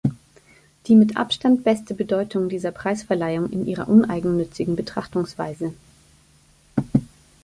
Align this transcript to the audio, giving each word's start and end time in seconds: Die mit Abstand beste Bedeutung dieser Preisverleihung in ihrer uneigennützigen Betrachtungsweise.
Die 0.87 0.95
mit 0.95 1.15
Abstand 1.15 1.63
beste 1.63 1.93
Bedeutung 1.93 2.49
dieser 2.49 2.71
Preisverleihung 2.71 3.51
in 3.51 3.67
ihrer 3.67 3.87
uneigennützigen 3.87 4.75
Betrachtungsweise. 4.75 5.75